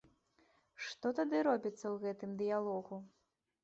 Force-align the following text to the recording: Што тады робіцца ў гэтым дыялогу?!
Што 0.85 1.07
тады 1.21 1.37
робіцца 1.51 1.85
ў 1.85 1.95
гэтым 2.09 2.37
дыялогу?! 2.45 2.95